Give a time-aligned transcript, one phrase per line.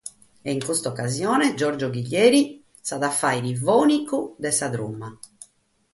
[0.47, 2.43] E in custa ocasione Giorgio Ghiglieri
[2.89, 5.09] at a devènnere fònicu de sa truma.